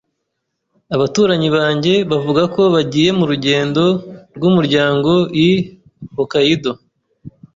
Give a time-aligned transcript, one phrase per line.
[0.95, 3.83] Abaturanyi banjye bavuga ko bagiye mu rugendo
[4.35, 5.11] rwumuryango
[5.47, 5.49] i
[6.15, 6.71] Hokkaido.